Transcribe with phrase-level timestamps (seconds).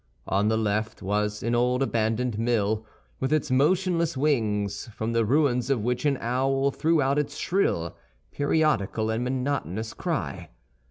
[0.25, 2.87] On the left was an old abandoned mill,
[3.19, 7.95] with its motionless wings, from the ruins of which an owl threw out its shrill,
[8.31, 10.49] periodical, and monotonous cry.